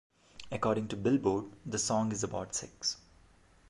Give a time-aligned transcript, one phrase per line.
[0.51, 2.97] According to "Billboard", the song is about sex.